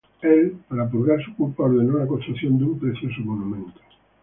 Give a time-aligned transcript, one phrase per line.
[0.23, 3.79] Él para purgar su culpa ordenó la construcción de un precioso monumento.